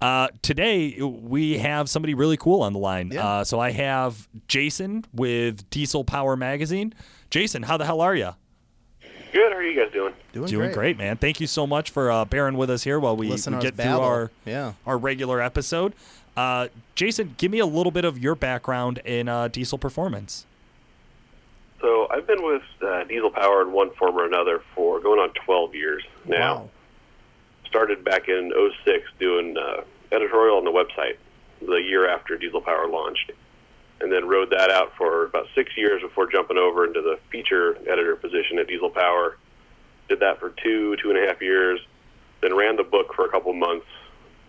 [0.01, 3.11] Uh, today we have somebody really cool on the line.
[3.13, 3.25] Yeah.
[3.27, 6.93] Uh, so I have Jason with Diesel Power Magazine.
[7.29, 8.31] Jason, how the hell are you?
[9.31, 9.51] Good.
[9.53, 10.13] How are you guys doing?
[10.33, 10.97] Doing, Doing great.
[10.97, 11.17] man.
[11.17, 13.71] Thank you so much for uh, bearing with us here while we, we get through
[13.71, 14.03] babble.
[14.03, 14.73] our Yeah.
[14.85, 15.93] our regular episode.
[16.35, 20.45] Uh, Jason, give me a little bit of your background in uh, diesel performance.
[21.79, 25.31] So I've been with uh, Diesel Power in one form or another for going on
[25.45, 26.55] 12 years now.
[26.55, 26.69] Wow.
[27.67, 28.51] Started back in
[28.85, 31.17] '06 doing uh, editorial on the website
[31.65, 33.31] the year after Diesel Power launched,
[33.99, 37.77] and then rode that out for about six years before jumping over into the feature
[37.87, 39.37] editor position at Diesel Power.
[40.09, 41.79] Did that for two, two and a half years,
[42.41, 43.85] then ran the book for a couple months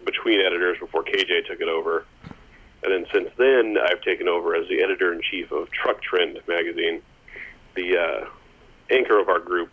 [0.04, 2.06] between editors before KJ took it over.
[2.82, 6.40] And then since then, I've taken over as the editor in chief of Truck Trend
[6.48, 7.00] magazine,
[7.76, 8.24] the uh,
[8.90, 9.72] anchor of our group,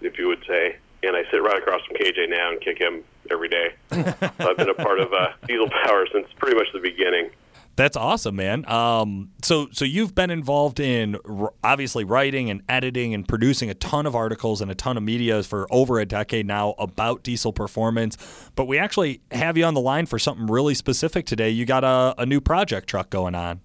[0.00, 0.76] if you would say.
[1.04, 3.74] And I sit right across from KJ now and kick him every day.
[3.90, 7.30] I've been a part of uh, Diesel Power since pretty much the beginning.
[7.74, 8.68] That's awesome, man.
[8.70, 13.74] Um, so so you've been involved in r- obviously writing and editing and producing a
[13.74, 17.52] ton of articles and a ton of media for over a decade now about diesel
[17.52, 18.18] performance.
[18.56, 21.48] But we actually have you on the line for something really specific today.
[21.48, 23.62] You got a, a new project truck going on.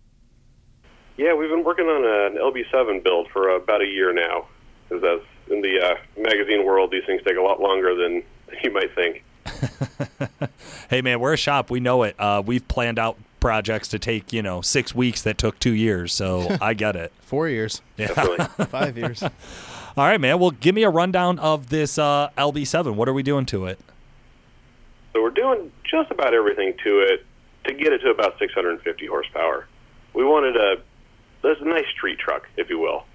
[1.17, 4.47] Yeah, we've been working on an LB7 build for about a year now.
[4.87, 8.23] Because in the uh, magazine world, these things take a lot longer than
[8.63, 9.23] you might think.
[10.89, 11.69] Hey man, we're a shop.
[11.69, 12.15] We know it.
[12.17, 16.13] Uh, we've planned out projects to take you know six weeks that took two years.
[16.13, 17.11] So I get it.
[17.21, 18.07] Four years, Yeah.
[18.47, 19.21] Five years.
[19.21, 19.31] All
[19.97, 20.39] right, man.
[20.39, 22.95] Well, give me a rundown of this uh, LB7.
[22.95, 23.79] What are we doing to it?
[25.13, 27.25] So we're doing just about everything to it
[27.65, 29.67] to get it to about 650 horsepower.
[30.13, 30.81] We wanted a
[31.41, 33.05] that's a nice street truck, if you will.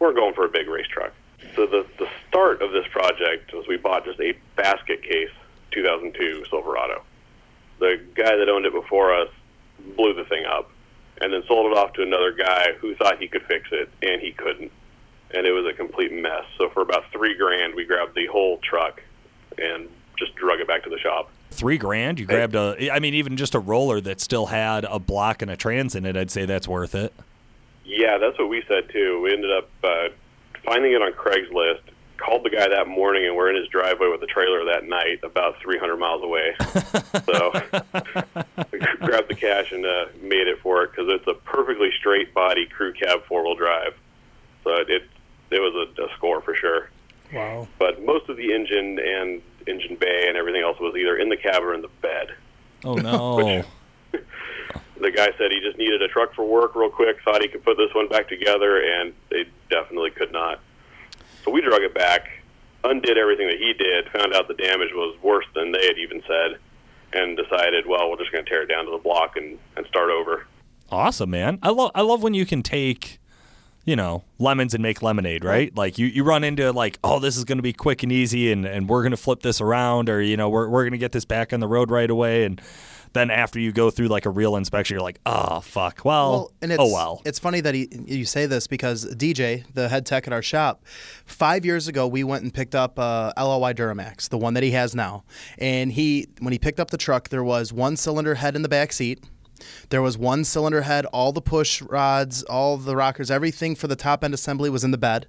[0.00, 1.12] We're going for a big race truck.
[1.54, 5.30] So the the start of this project was we bought just a basket case
[5.70, 7.02] 2002 Silverado.
[7.78, 9.28] The guy that owned it before us
[9.96, 10.70] blew the thing up,
[11.20, 14.20] and then sold it off to another guy who thought he could fix it, and
[14.20, 14.70] he couldn't,
[15.32, 16.44] and it was a complete mess.
[16.58, 19.02] So for about three grand, we grabbed the whole truck
[19.58, 21.30] and just drug it back to the shop.
[21.50, 22.20] Three grand.
[22.20, 22.92] You grabbed a.
[22.92, 26.06] I mean, even just a roller that still had a block and a trans in
[26.06, 26.16] it.
[26.16, 27.12] I'd say that's worth it.
[27.84, 29.20] Yeah, that's what we said too.
[29.20, 30.08] We ended up uh,
[30.64, 31.80] finding it on Craigslist.
[32.20, 35.20] Called the guy that morning, and we're in his driveway with the trailer that night,
[35.22, 36.54] about 300 miles away.
[37.24, 37.50] so
[39.00, 42.66] grabbed the cash and uh, made it for it because it's a perfectly straight body
[42.66, 43.94] crew cab four wheel drive.
[44.64, 45.02] So it it,
[45.50, 46.90] it was a, a score for sure.
[47.32, 47.66] Wow.
[47.78, 51.36] But most of the engine and engine bay and everything else was either in the
[51.36, 52.34] cab or in the bed.
[52.84, 53.62] Oh no.
[55.00, 57.64] the guy said he just needed a truck for work real quick, thought he could
[57.64, 60.60] put this one back together, and they definitely could not.
[61.44, 62.28] So we drug it back,
[62.84, 66.22] undid everything that he did, found out the damage was worse than they had even
[66.26, 66.58] said,
[67.12, 69.86] and decided, well, we're just going to tear it down to the block and, and
[69.86, 70.46] start over.
[70.90, 71.58] awesome, man.
[71.62, 71.90] I love.
[71.94, 73.18] I love when you can take.
[73.86, 75.74] You know, lemons and make lemonade, right?
[75.74, 78.52] Like you, you run into like, oh, this is going to be quick and easy,
[78.52, 80.98] and, and we're going to flip this around, or you know, we're we're going to
[80.98, 82.60] get this back on the road right away, and
[83.12, 86.52] then after you go through like a real inspection, you're like, oh fuck, well, Well,
[86.62, 90.06] and it's, oh well, It's funny that he, you say this because DJ, the head
[90.06, 90.84] tech at our shop,
[91.26, 94.70] five years ago we went and picked up uh, LLY Duramax, the one that he
[94.72, 95.24] has now,
[95.58, 98.68] and he when he picked up the truck, there was one cylinder head in the
[98.68, 99.24] back seat.
[99.90, 103.96] There was one cylinder head, all the push rods, all the rockers, everything for the
[103.96, 105.26] top end assembly was in the bed.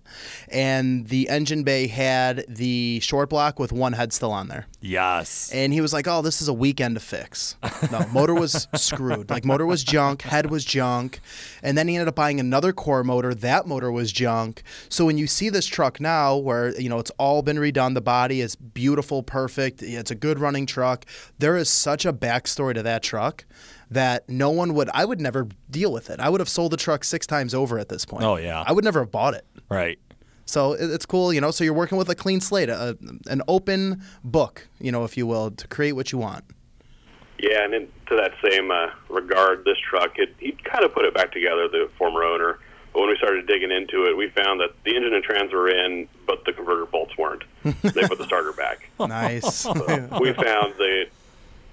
[0.50, 4.68] And the engine bay had the short block with one head still on there.
[4.80, 7.56] yes, And he was like, "Oh, this is a weekend to fix."
[7.92, 9.30] No, motor was screwed.
[9.30, 11.20] Like motor was junk, head was junk,
[11.64, 13.34] and then he ended up buying another core motor.
[13.34, 14.64] That motor was junk.
[14.90, 18.02] So when you see this truck now, where you know it's all been redone, the
[18.02, 19.82] body is beautiful, perfect.
[19.84, 21.06] It's a good running truck.
[21.40, 23.46] There is such a backstory to that truck
[23.92, 24.90] that no one would.
[24.94, 26.20] I would never deal with it.
[26.20, 28.24] I would have sold the truck six times over at this point.
[28.24, 28.64] Oh, yeah.
[28.66, 29.46] I would never have bought it.
[29.70, 30.00] right.
[30.46, 31.52] So it's cool, you know.
[31.52, 35.26] So you're working with a clean slate, a, an open book, you know, if you
[35.26, 36.44] will, to create what you want.
[37.40, 41.06] Yeah, and in, to that same uh, regard, this truck, it, he kind of put
[41.06, 42.60] it back together, the former owner.
[42.92, 45.70] But when we started digging into it, we found that the engine and trans were
[45.70, 47.44] in, but the converter bolts weren't.
[47.64, 48.90] they put the starter back.
[49.00, 49.56] Nice.
[49.56, 49.72] So
[50.20, 51.06] we found the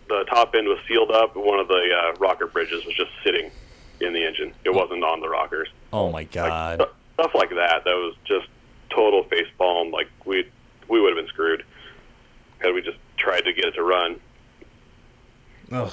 [0.09, 1.37] the top end was sealed up.
[1.37, 3.51] One of the uh, rocker bridges was just sitting
[4.01, 4.53] in the engine.
[4.65, 5.69] It wasn't on the rockers.
[5.93, 6.81] Oh my god.
[6.81, 7.83] Stu- Stuff like that.
[7.85, 8.47] That was just
[8.91, 9.91] total face palm.
[9.91, 10.49] Like we
[10.89, 11.65] we would have been screwed
[12.61, 14.21] had we just tried to get it to run.
[15.73, 15.93] Ugh.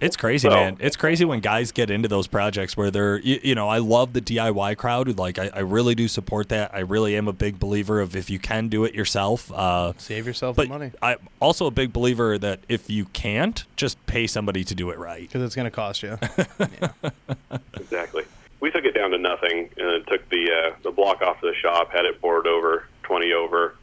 [0.00, 0.76] It's crazy, So- man.
[0.80, 4.12] It's crazy when guys get into those projects where they're, you, you know, I love
[4.12, 5.18] the DIY crowd.
[5.18, 6.74] Like, I, I really do support that.
[6.74, 9.50] I really am a big believer of if you can do it yourself.
[9.52, 13.64] Uh, Save yourself but the money I'm also a big believer that if you can't,
[13.76, 15.22] just pay somebody to do it right.
[15.22, 16.18] because it's going to cost you.
[17.74, 18.24] Exactly.
[18.60, 21.54] We took it down to nothing, and then took the uh, the block off the
[21.54, 23.76] shop, had it bored over, twenty over,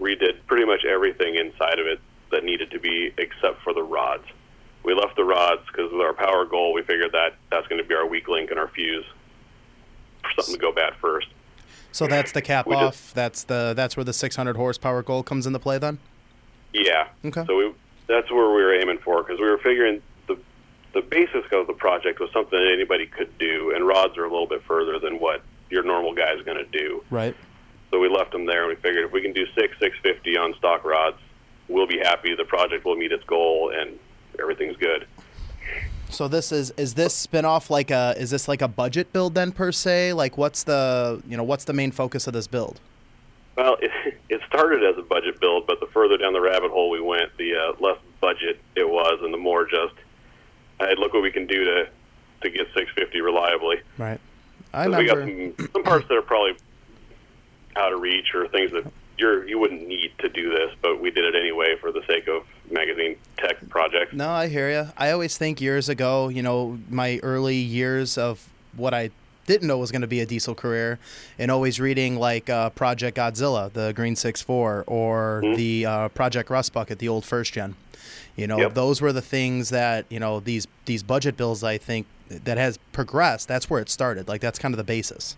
[0.00, 4.24] redid pretty much everything inside of it that needed to be, except for the rods.
[4.88, 7.86] We left the rods because with our power goal, we figured that that's going to
[7.86, 9.04] be our weak link and our fuse
[10.22, 11.26] for something to go bad first.
[11.92, 12.94] so that's the cap We off.
[12.94, 15.76] just- that's the that's where the 600 horsepower goal comes into play.
[15.76, 15.98] Then.
[16.72, 17.08] Yeah.
[17.22, 17.44] Okay.
[17.46, 17.74] So we
[18.06, 20.38] that's where we were aiming for because we were figuring the
[20.94, 24.30] the basis of the project was something that anybody could do, and rods are a
[24.30, 27.04] little bit further than what your normal guy is going to do.
[27.10, 27.36] Right.
[27.90, 30.38] So we left them there, and we figured if we can do six six fifty
[30.38, 31.18] on stock rods,
[31.68, 32.34] we'll be happy.
[32.34, 33.98] The project will meet its goal, and
[34.40, 35.06] everything's good.
[36.10, 39.34] So this is is this spin off like a is this like a budget build
[39.34, 40.14] then per se?
[40.14, 42.80] Like what's the you know what's the main focus of this build?
[43.56, 43.90] Well, it,
[44.30, 47.36] it started as a budget build, but the further down the rabbit hole we went,
[47.36, 49.94] the uh, less budget it was, and the more just,
[50.80, 51.88] hey, look what we can do to
[52.42, 53.76] to get 650 reliably.
[53.98, 54.20] Right.
[54.72, 55.54] I 'Cause we got remember.
[55.58, 56.56] some, some parts that are probably
[57.76, 58.84] out of reach or things that
[59.18, 62.28] you're you wouldn't need to do this, but we did it anyway for the sake
[62.28, 64.12] of magazine tech projects.
[64.14, 64.88] No, I hear you.
[64.96, 69.10] I always think years ago, you know, my early years of what I
[69.46, 70.98] didn't know was going to be a diesel career,
[71.38, 76.50] and always reading like uh, Project Godzilla, the Green Six Four, or the uh, Project
[76.50, 77.74] Rust Bucket, the old first gen.
[78.36, 78.74] You know, Yep.
[78.74, 81.64] those were the things that you know these these budget bills.
[81.64, 83.48] I think that has progressed.
[83.48, 84.28] That's where it started.
[84.28, 85.36] Like that's kind of the basis.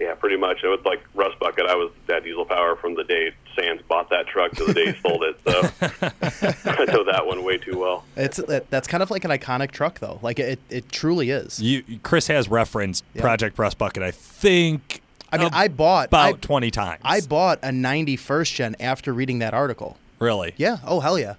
[0.00, 0.64] Yeah, pretty much.
[0.64, 1.66] It was like Rust Bucket.
[1.66, 4.92] I was that diesel power from the day Sands bought that truck to the day
[4.92, 5.38] he sold it.
[5.44, 5.60] So
[6.70, 8.04] I know that one way too well.
[8.16, 10.18] It's that, that's kind of like an iconic truck, though.
[10.22, 11.60] Like it, it truly is.
[11.60, 13.20] You, Chris has referenced Yeah.
[13.20, 15.02] Project Rust Bucket, I think.
[15.32, 17.00] I mean, I bought about I, 20 times.
[17.04, 19.96] I bought a ninety first gen after reading that article.
[20.18, 20.54] really.
[20.56, 20.78] Yeah.
[20.84, 21.34] Oh hell yeah.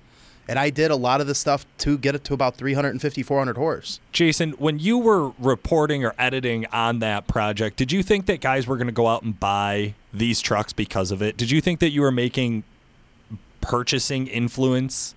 [0.52, 3.56] And I did a lot of the stuff to get it to about 350, 400
[3.56, 4.02] horse.
[4.12, 8.68] Jason, when you were reporting or editing on that project, did you think that guys
[8.68, 11.38] were going to go out and buy these trucks because of it?
[11.38, 12.66] Did you think that you were making
[13.62, 15.16] purchasing influence?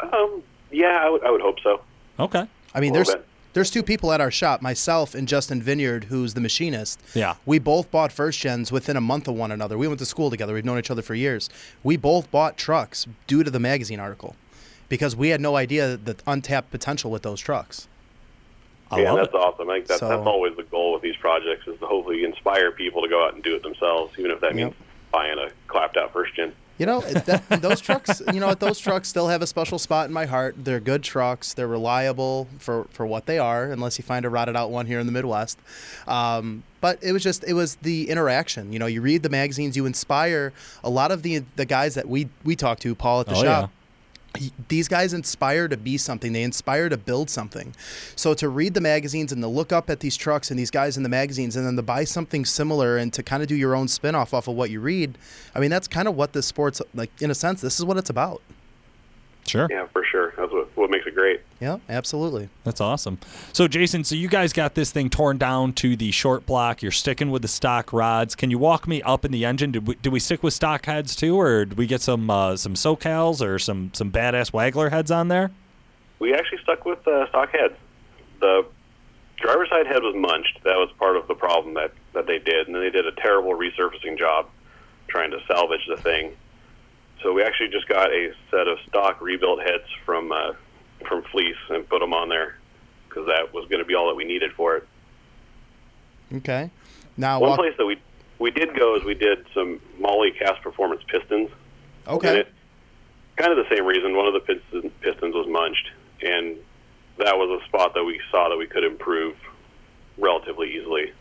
[0.00, 1.82] Um, yeah, I would, I would hope so.
[2.18, 2.48] Okay.
[2.74, 3.28] I mean, there's bit.
[3.52, 7.00] There's two people at our shop, myself and Justin Vineyard, who's the machinist.
[7.14, 7.34] Yeah.
[7.46, 9.76] We both bought first gens within a month of one another.
[9.76, 10.54] We went to school together.
[10.54, 11.50] We've known each other for years.
[11.82, 14.36] We both bought trucks due to the magazine article
[14.88, 17.88] because we had no idea the untapped potential with those trucks.
[18.92, 19.36] I yeah, love that's it.
[19.36, 19.70] awesome.
[19.70, 22.72] I think that's, So- that's always the goal with these projects is to hopefully inspire
[22.72, 24.56] people to go out and do it themselves, even if that Yep.
[24.56, 24.74] means
[25.12, 26.52] buying a clapped out first gen.
[26.80, 30.12] You know, that, those trucks, you know, those trucks still have a special spot in
[30.14, 30.54] my heart.
[30.58, 31.52] They're good trucks.
[31.54, 34.98] They're reliable for, for what they are, unless you find a rotted out one here
[34.98, 35.58] in the Midwest.
[36.08, 38.72] Um, but it was just, it was the interaction.
[38.72, 42.08] You know, you read the magazines, you inspire a lot of the the guys that
[42.08, 43.70] we we talk to, Paul at the Oh, shop.
[43.70, 43.76] he-
[44.68, 46.32] These guys inspire to be something.
[46.32, 47.74] They inspire to build something.
[48.16, 50.96] So to read the magazines and to look up at these trucks and these guys
[50.96, 53.74] in the magazines, and then to buy something similar and to kind of do your
[53.74, 55.18] own spin off off of what you read.
[55.54, 57.10] I mean, that's kind of what this sport's like.
[57.20, 58.40] In a sense, this is what it's about.
[59.46, 59.66] Sure.
[59.70, 60.32] Yeah, for sure.
[60.36, 61.40] That's what, what makes it great.
[61.60, 62.48] Yeah, absolutely.
[62.64, 63.18] That's awesome.
[63.52, 66.82] So, Jason, so you guys got this thing torn down to the short block.
[66.82, 68.34] You're sticking with the stock rods.
[68.34, 69.72] Can you walk me up in the engine?
[69.72, 72.56] Did we, did we stick with stock heads too, or did we get some uh,
[72.56, 75.50] some SoCals or some some badass Wagler heads on there?
[76.18, 77.74] We actually stuck with uh, stock heads.
[78.40, 78.66] The
[79.38, 80.60] driver's side head was munched.
[80.64, 83.12] That was part of the problem that, that they did, and then they did a
[83.12, 84.46] terrible resurfacing job
[85.08, 86.36] trying to salvage the thing.
[87.22, 90.52] So we actually just got a set of stock rebuilt heads from uh,
[91.06, 92.56] from Fleece and put them on there
[93.08, 94.88] because that was going to be all that we needed for it.
[96.34, 96.70] Okay.
[97.16, 97.98] Now, One walk, place that we
[98.38, 101.50] we did go is we did some Molly Cast Performance pistons.
[102.06, 102.40] Okay.
[102.40, 102.48] it,
[103.36, 104.16] kind of the same reason.
[104.16, 105.90] One of the piston, pistons was munched,
[106.22, 106.56] and
[107.18, 109.36] that was a spot that we saw that we could improve
[110.16, 111.12] relatively easily.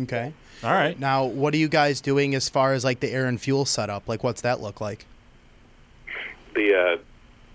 [0.00, 0.32] Okay.
[0.62, 0.98] All right.
[0.98, 4.08] Now, what are you guys doing as far as like the air and fuel setup?
[4.08, 5.06] Like, what's that look like?
[6.54, 6.96] The uh,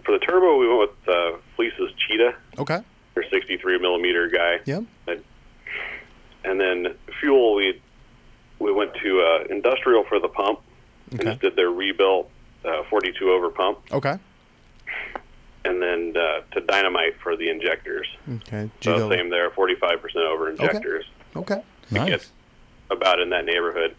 [0.04, 2.80] for the turbo, we went with uh, Fleece's Cheetah, Okay.
[3.14, 4.84] their 63 millimeter guy, Yep.
[5.08, 5.24] and
[6.44, 7.80] and then fuel we
[8.60, 10.60] we went to uh, Industrial for the pump
[11.12, 11.30] and Okay.
[11.30, 12.30] just did their rebuilt
[12.64, 14.18] uh, 42 over pump, Okay.
[15.66, 18.08] and then uh, to Dynomite for the injectors.
[18.28, 18.70] Okay.
[18.80, 21.06] Did So same there, 45% over injectors.
[21.36, 21.62] Okay.
[21.90, 22.32] to Nice.
[22.90, 23.96] Get about in that neighborhood.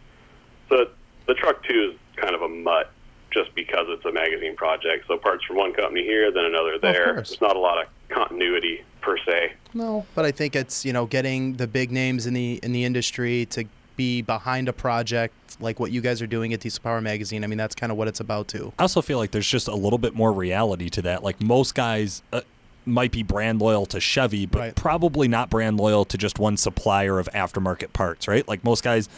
[0.68, 0.86] So
[1.26, 2.90] the truck too is kind of a mutt.
[3.32, 5.06] just because it's a magazine project.
[5.08, 7.14] So parts from one company here, then another there.
[7.14, 7.28] course.
[7.30, 9.52] There's not a lot of continuity per se.
[9.74, 12.84] No, but I think it's you know getting the big names in the in the
[12.84, 13.64] industry to
[13.96, 17.42] be behind a project like what you guys are doing at Diesel Power Magazine.
[17.44, 18.72] I mean, that's kind of what it's about too.
[18.78, 21.22] I also feel like there's just a little bit more reality to that.
[21.22, 22.42] Like most guys uh,
[22.86, 24.74] might be brand loyal to Chevy, but Right.
[24.76, 28.46] probably not brand loyal to just one supplier of aftermarket parts, right?
[28.46, 29.08] Like most guys,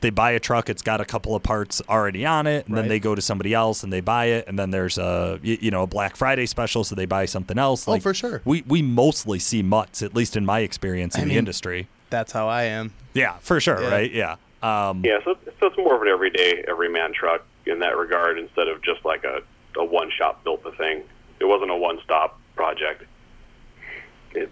[0.00, 2.88] they buy a truck, it's got a couple of parts already on it, and then
[2.88, 5.84] they go to somebody else and they buy it, and then there's a you know
[5.84, 7.86] a Black Friday special, so they buy something else.
[7.86, 8.42] Oh, Like, for sure.
[8.44, 11.88] We we mostly see mutts, at least in my experience in I the mean- industry.
[12.10, 12.92] That's how I am.
[13.14, 13.90] Yeah, for sure, Yeah.
[13.90, 14.10] right?
[14.12, 14.36] Yeah.
[14.62, 18.68] Um, Yeah, so, so it's more of an everyday, everyman truck in that regard instead
[18.68, 19.40] of just like a,
[19.78, 21.02] a one shop built the thing.
[21.40, 23.04] It wasn't a one stop project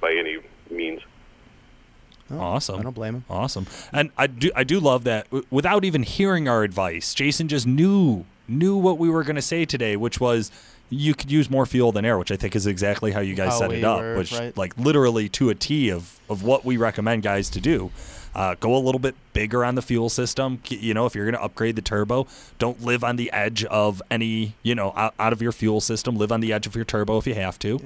[0.01, 0.39] by any
[0.71, 1.01] means.
[2.31, 2.79] Oh, Awesome.
[2.79, 3.25] I don't blame him.
[3.29, 3.67] Awesome.
[3.93, 7.67] And I do I do love that w- without even hearing our advice, Jason just
[7.67, 10.51] knew knew what we were going to say today, which was
[10.93, 13.53] you could use more fuel than air, which I think is exactly how you guys
[13.53, 14.57] How set it up, were, which right.
[14.57, 17.91] like literally to a T of of what we recommend guys to do.
[18.33, 20.63] Uh, go a little bit bigger on the fuel system.
[20.69, 22.29] You know, if you're going to upgrade the turbo,
[22.61, 26.15] don't live on the edge of any, you know, out, out of your fuel system.
[26.17, 27.81] Live on the edge of your turbo if you have to.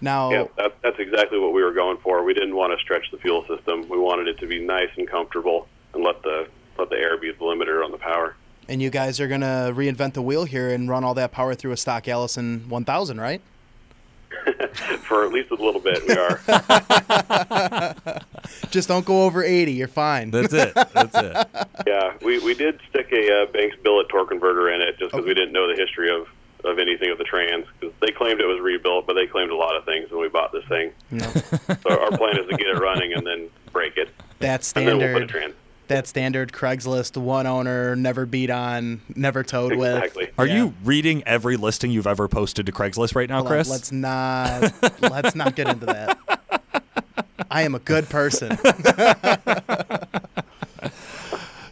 [0.00, 2.22] Now, Yeah, that, that's exactly what we were going for.
[2.22, 3.88] We didn't want to stretch the fuel system.
[3.88, 7.30] We wanted it to be nice and comfortable and let the let the air be
[7.32, 8.36] the limiter on the power.
[8.68, 11.72] and you guys are gonna reinvent the wheel here and run all that power through
[11.72, 13.40] a stock Allison 1000, right?
[15.02, 16.40] For at least a little bit, we are.
[18.70, 19.72] Just don't go over 80.
[19.72, 20.30] You're fine.
[20.30, 20.74] That's it.
[20.74, 21.46] That's it.
[21.86, 25.24] yeah, we, we did stick a uh, Banks billet torque converter in it just because
[25.26, 26.28] we didn't know the history of,
[26.66, 27.64] of anything of the trans.
[27.80, 30.28] Because they claimed it was rebuilt, but they claimed a lot of things when we
[30.28, 30.92] bought this thing.
[31.10, 31.26] No.
[31.88, 34.08] So our plan is to get it running and then break it,
[34.40, 35.30] That's and then we'll put a standard.
[35.30, 35.54] trans.
[35.88, 39.96] That standard Craigslist one owner, never beat on, never towed with.
[39.96, 40.30] Exactly.
[40.36, 40.56] Are Yeah.
[40.56, 43.68] you reading every listing you've ever posted to Craigslist right now, Hold on, Chris?
[43.70, 46.18] let's not let's not get into that.
[47.50, 48.50] I am a good person.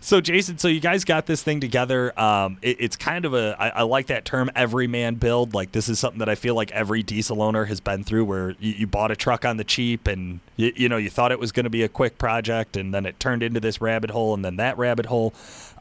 [0.04, 2.12] So Jason, so you guys got this thing together.
[2.20, 5.54] Um, it, it's kind of a I, I like that term everyman build.
[5.54, 8.50] Like this is something that I feel like every diesel owner has been through, where
[8.60, 11.38] you, you bought a truck on the cheap, and you, you know you thought it
[11.38, 14.34] was going to be a quick project, and then it turned into this rabbit hole,
[14.34, 15.32] and then that rabbit hole.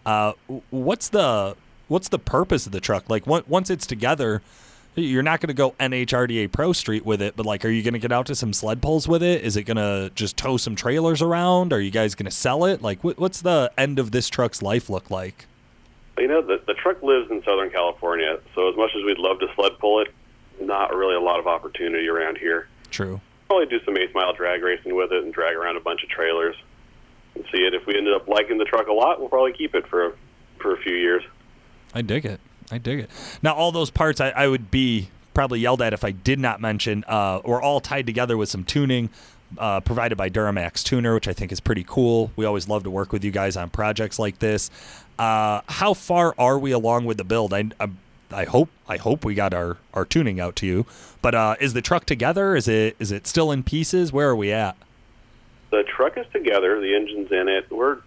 [0.05, 0.31] Uh,
[0.69, 1.57] what's the
[1.89, 3.09] what's the purpose of the truck?
[3.09, 4.41] Like once it's together,
[4.95, 7.93] you're not going to go NHRDA Pro Street with it, but like, are you going
[7.93, 9.43] to get out to some sled pulls with it?
[9.43, 11.73] Is it going to just tow some trailers around?
[11.73, 12.81] Are you guys going to sell it?
[12.81, 15.45] Like, what, what's the end of this truck's life look like?
[16.17, 19.39] You know, the, the truck lives in Southern California, so as much as we'd love
[19.39, 20.13] to sled pull it,
[20.61, 22.67] not really a lot of opportunity around here.
[22.91, 23.19] True.
[23.47, 26.09] Probably do some eighth mile drag racing with it and drag around a bunch of
[26.09, 26.55] trailers
[27.33, 27.73] and see it.
[27.73, 30.13] If we ended up liking the truck a lot, we'll probably keep it for a,
[30.59, 31.23] for a few years.
[31.95, 32.39] I dig it.
[32.71, 33.09] I dig it.
[33.41, 36.61] Now, all those parts I, I would be probably yelled at if I did not
[36.61, 39.09] mention uh, were all tied together with some tuning
[39.57, 42.31] uh, provided by Duramax Tuner, which I think is pretty cool.
[42.35, 44.69] We always love to work with you guys on projects like this.
[45.19, 47.53] Uh, how far are we along with the build?
[47.53, 47.89] I, I,
[48.31, 50.85] I hope I hope we got our, our tuning out to you.
[51.21, 52.55] But uh, is the truck together?
[52.55, 54.11] Is it is it still in pieces?
[54.11, 54.75] Where are we at?
[55.69, 57.71] The truck is together, the engine's in it.
[57.71, 57.99] We're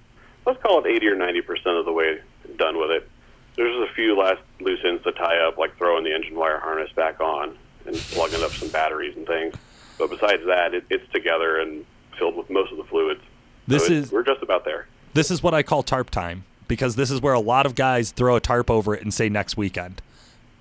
[0.44, 2.20] let's call it 80 or 90 percent of the way
[2.56, 3.08] done with it.
[3.56, 6.58] There's just a few last loose ends to tie up, like throwing the engine wire
[6.58, 9.54] harness back on and plugging up some batteries and things.
[9.98, 11.84] But besides that, it, it's together and
[12.18, 13.20] filled with most of the fluids.
[13.66, 14.86] This it's- is we're just about there.
[15.14, 18.10] this is what I call tarp time because this is where a lot of guys
[18.10, 20.02] throw a tarp over it and say next weekend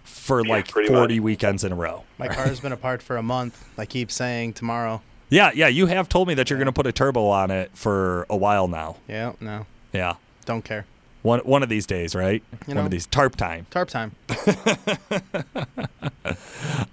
[0.03, 1.19] for Yeah, like 40 much.
[1.23, 2.03] weekends in a row.
[2.17, 3.67] My car's been apart for a month.
[3.77, 5.01] I keep saying tomorrow.
[5.29, 7.71] Yeah, yeah, you have told me that you're going to put a turbo on it
[7.73, 8.97] for a while now.
[9.07, 10.15] Yeah, no, Yeah.
[10.45, 10.85] don't care.
[11.25, 12.43] One one of these days, right?
[12.51, 12.85] You one know.
[12.85, 13.65] of these tarp time.
[13.71, 14.11] Tarp time.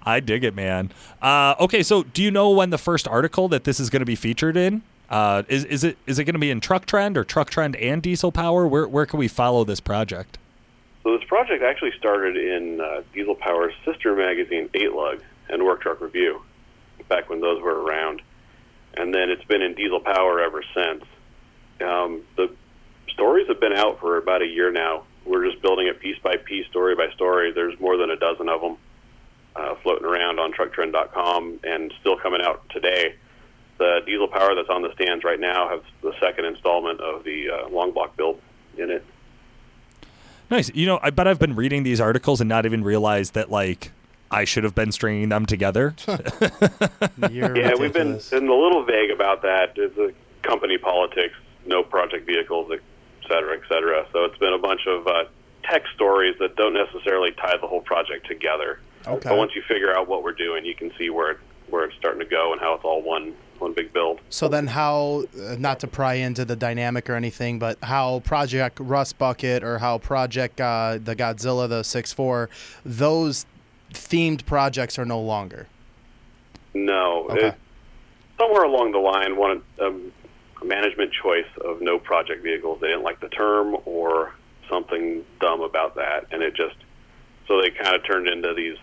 [0.03, 0.91] I dig it, man.
[1.21, 4.07] Uh, okay, so do you know when the first article that this is going to
[4.07, 4.81] be featured in?
[5.07, 7.75] Uh, is is it is it going to be in Truck Trend or Truck Trend
[7.75, 8.65] and Diesel Power?
[8.65, 10.39] Where where can we follow this project?
[11.03, 15.81] So this project actually started in uh, Diesel Power's sister magazine, Eight Lug, and Work
[15.81, 16.41] Truck Review,
[17.07, 18.23] back when those were around.
[18.95, 21.03] And then it's been in Diesel Power ever since.
[21.81, 22.49] Um, the
[23.09, 25.03] stories have been out for about a year now.
[25.25, 27.51] We're just building it piece by piece, story by story.
[27.51, 28.77] There's more than a dozen of them
[29.55, 33.15] uh, floating around on TruckTrend.com and still coming out today.
[33.77, 37.49] The Diesel Power that's on the stands right now has the second installment of the
[37.49, 38.39] uh, long block build
[38.77, 39.05] in it.
[40.49, 40.73] Nice.
[40.75, 43.91] You know, I bet I've been reading these articles and not even realized that like
[44.29, 45.95] I should have been stringing them together.
[47.31, 49.73] You're Yeah, we've been, been a little vague about that.
[49.75, 51.35] It's a company politics,
[51.65, 52.71] no project vehicles,
[53.23, 54.05] et cetera, et cetera.
[54.11, 55.23] So it's been a bunch of uh,
[55.63, 58.79] tech stories that don't necessarily tie the whole project together.
[59.07, 59.29] Okay.
[59.29, 61.37] But once you figure out what we're doing, you can see where it,
[61.69, 64.19] where it's starting to go and how it's all one one big build.
[64.29, 68.79] So then, how uh, not to pry into the dynamic or anything, but how Project
[68.79, 72.49] Rust Bucket or how Project uh, the Godzilla the six four,
[72.85, 73.45] those
[73.91, 75.67] themed projects are no longer.
[76.73, 77.49] No, Okay.
[77.49, 77.55] it,
[78.39, 80.11] somewhere along the line, one um,
[80.63, 82.79] management choice of no project vehicles.
[82.81, 84.33] They didn't like the term or
[84.69, 86.75] something dumb about that, and it just
[87.47, 88.77] so they kind of turned into these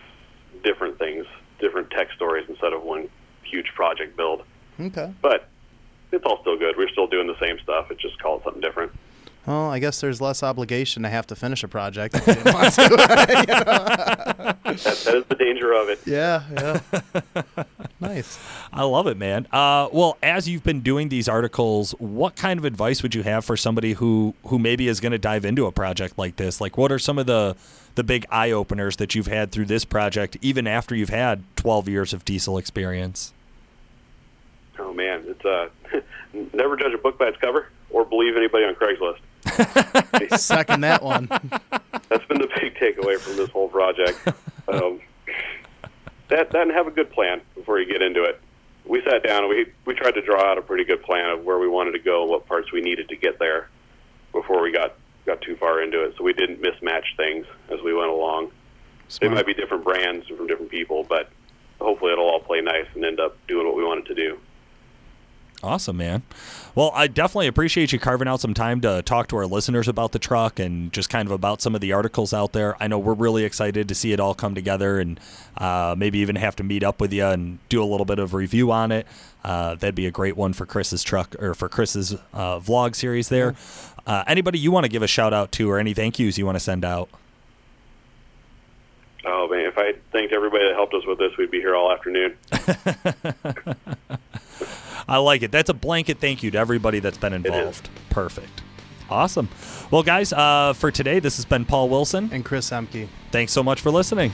[0.62, 1.26] different things,
[1.58, 3.08] different tech stories instead of one
[3.42, 4.42] huge project build.
[4.78, 5.12] Okay.
[5.22, 5.48] But
[6.12, 6.76] it's all still good.
[6.76, 7.90] We're still doing the same stuff.
[7.90, 8.92] It's just called something different.
[9.50, 12.14] Well, I guess there's less obligation to have to finish a project.
[12.14, 14.56] if you didn't want to.
[14.70, 15.98] That, that is the danger of it.
[16.06, 17.64] yeah, yeah.
[18.00, 18.38] nice.
[18.72, 19.48] I love it, man.
[19.50, 23.44] Uh, well, as you've been doing these articles, what kind of advice would you have
[23.44, 26.60] for somebody who who maybe is going to dive into a project like this?
[26.60, 27.56] Like, what are some of the
[27.96, 31.88] the big eye openers that you've had through this project, even after you've had 12
[31.88, 33.32] years of diesel experience?
[34.78, 35.68] Oh man, it's uh,
[36.52, 39.18] never judge a book by its cover or believe anybody on Craigslist.
[40.36, 41.28] Second that one.
[42.08, 44.18] That's been the big takeaway from this whole project.
[44.68, 45.00] Um,
[46.28, 48.40] that, that and have a good plan before you get into it.
[48.84, 51.44] We sat down and we we tried to draw out a pretty good plan of
[51.44, 53.68] where we wanted to go what parts we needed to get there
[54.32, 54.94] before we got
[55.26, 56.14] got too far into it.
[56.16, 58.52] So we didn't mismatch things as we went along.
[59.20, 61.30] They might be different brands from different people, but
[61.80, 64.38] hopefully it'll all play nice and end up doing what we wanted to do.
[65.62, 66.22] Awesome, man.
[66.74, 70.12] Well, I definitely appreciate you carving out some time to talk to our listeners about
[70.12, 72.82] the truck and just kind of about some of the articles out there.
[72.82, 75.20] I know we're really excited to see it all come together and
[75.58, 78.32] uh, maybe even have to meet up with you and do a little bit of
[78.32, 79.06] review on it.
[79.44, 83.28] Uh, that'd be a great one for Chris's truck or for Chris's uh, vlog series
[83.28, 83.54] there.
[84.06, 86.46] Uh, anybody you want to give a shout out to or any thank yous you
[86.46, 87.10] want to send out?
[89.26, 91.92] Oh man, if I thanked everybody that helped us with this, we'd be here all
[91.92, 92.38] afternoon.
[95.10, 95.50] I like it.
[95.50, 97.90] That's a blanket thank you to everybody that's been involved.
[98.10, 98.62] Perfect.
[99.10, 99.48] Awesome.
[99.90, 102.30] Well, guys, uh, for today, this has been Paul Wilson.
[102.32, 103.08] And Chris Ehmke.
[103.32, 104.30] Thanks so much for listening.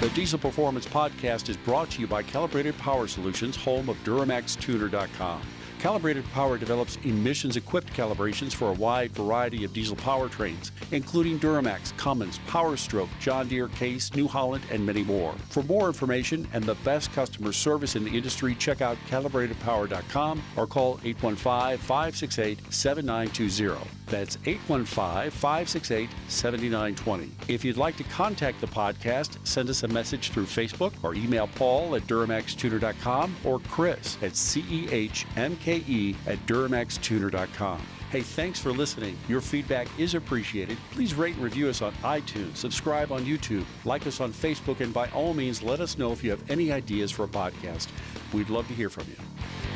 [0.00, 5.42] The Diesel Performance Podcast is brought to you by Calibrated Power Solutions, home of DuramaxTuner.com.
[5.82, 11.96] Calibrated Power develops emissions equipped calibrations for a wide variety of diesel powertrains, including Duramax,
[11.96, 15.34] Cummins, Powerstroke, John Deere, Case, New Holland, and many more.
[15.48, 20.68] For more information and the best customer service in the industry, check out calibratedpower.com or
[20.68, 24.01] call 815 568 7920.
[24.12, 27.30] That's 815 568 7920.
[27.48, 31.48] If you'd like to contact the podcast, send us a message through Facebook or email
[31.54, 37.80] Paul at DuramaxTuner.com or Chris at CEHMKE at DuramaxTuner.com.
[38.10, 39.16] Hey, thanks for listening.
[39.28, 40.76] Your feedback is appreciated.
[40.90, 44.92] Please rate and review us on iTunes, subscribe on YouTube, like us on Facebook, and
[44.92, 47.88] by all means, let us know if you have any ideas for a podcast.
[48.34, 49.71] We'd love to hear from you.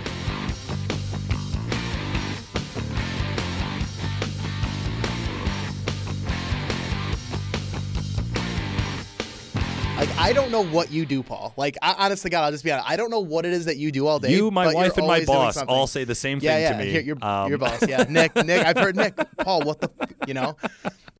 [10.27, 11.55] I don't know what you do, Paul.
[11.57, 12.91] Like I, honest to God, I'll just be honest.
[12.91, 14.33] I don't know what it is that you do all day.
[14.33, 16.73] You, my wife, and my boss all say the same yeah, thing yeah.
[16.73, 16.91] to me.
[16.91, 18.05] Here, your, Um, your boss, yeah.
[18.09, 18.67] Nick, Nick.
[18.67, 19.63] I've heard Nick, Paul.
[19.63, 19.91] What the,
[20.27, 20.57] you know?